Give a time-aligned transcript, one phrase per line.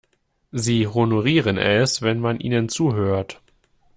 [0.51, 3.39] Sie honorieren es, wenn man ihnen zuhört.